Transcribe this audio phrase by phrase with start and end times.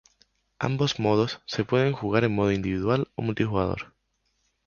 [0.57, 3.93] Ambos modos se pueden jugar en modo individual o multijugador.